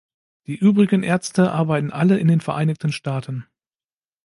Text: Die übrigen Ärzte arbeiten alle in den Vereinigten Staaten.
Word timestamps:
Die 0.47 0.55
übrigen 0.55 1.03
Ärzte 1.03 1.51
arbeiten 1.51 1.91
alle 1.91 2.17
in 2.17 2.27
den 2.27 2.41
Vereinigten 2.41 2.91
Staaten. 2.91 3.45